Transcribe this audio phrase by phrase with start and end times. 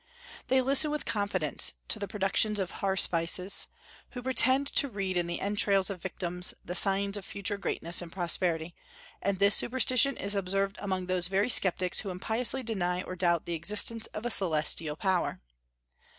[0.47, 3.67] They listen with confidence to the productions of haruspices,
[4.13, 8.11] who pretend to read in the entrails of victims the signs of future greatness and
[8.11, 8.73] prosperity;
[9.21, 13.53] and this superstition is observed among those very sceptics who impiously deny or doubt the
[13.53, 15.39] existence of a celestial power."